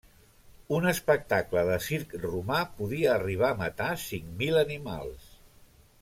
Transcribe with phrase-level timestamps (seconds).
[0.77, 5.29] Un espectacle de circ romà podia arribar a matar cinc mil animals.